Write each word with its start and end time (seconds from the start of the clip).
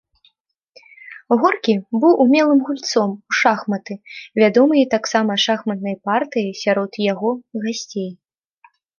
Горкі 1.41 1.73
быў 2.05 2.13
умелым 2.23 2.59
гульцом 2.69 3.11
у 3.31 3.35
шахматы, 3.39 3.93
вядомыя 4.41 4.85
таксама 4.95 5.35
шахматныя 5.45 5.97
партыі 6.09 6.55
сярод 6.63 6.91
яго 7.13 7.29
гасцей. 7.67 8.09